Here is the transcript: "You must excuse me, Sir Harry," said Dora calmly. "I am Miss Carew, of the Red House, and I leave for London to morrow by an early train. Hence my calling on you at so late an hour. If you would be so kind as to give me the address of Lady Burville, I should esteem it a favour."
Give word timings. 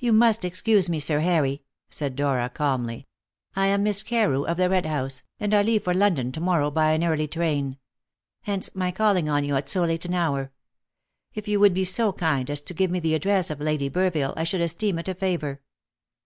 "You 0.00 0.14
must 0.14 0.46
excuse 0.46 0.88
me, 0.88 0.98
Sir 0.98 1.20
Harry," 1.20 1.62
said 1.90 2.16
Dora 2.16 2.48
calmly. 2.48 3.06
"I 3.54 3.66
am 3.66 3.82
Miss 3.82 4.02
Carew, 4.02 4.44
of 4.46 4.56
the 4.56 4.70
Red 4.70 4.86
House, 4.86 5.22
and 5.38 5.52
I 5.52 5.60
leave 5.60 5.84
for 5.84 5.92
London 5.92 6.32
to 6.32 6.40
morrow 6.40 6.70
by 6.70 6.92
an 6.92 7.04
early 7.04 7.28
train. 7.28 7.76
Hence 8.44 8.74
my 8.74 8.90
calling 8.90 9.28
on 9.28 9.44
you 9.44 9.54
at 9.56 9.68
so 9.68 9.82
late 9.84 10.06
an 10.06 10.14
hour. 10.14 10.52
If 11.34 11.48
you 11.48 11.60
would 11.60 11.74
be 11.74 11.84
so 11.84 12.14
kind 12.14 12.48
as 12.48 12.62
to 12.62 12.72
give 12.72 12.90
me 12.90 12.98
the 12.98 13.14
address 13.14 13.50
of 13.50 13.60
Lady 13.60 13.90
Burville, 13.90 14.32
I 14.38 14.44
should 14.44 14.62
esteem 14.62 14.98
it 14.98 15.08
a 15.08 15.14
favour." 15.14 15.60